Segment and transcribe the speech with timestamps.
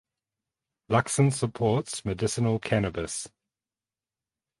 [0.89, 3.29] Luxon supports medicinal cannabis.